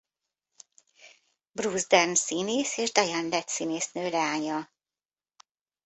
[1.51, 4.71] Bruce Dern színész és Diane Ladd színésznő leánya.